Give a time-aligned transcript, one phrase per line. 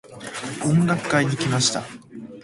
[0.65, 1.83] 音楽会に行きました。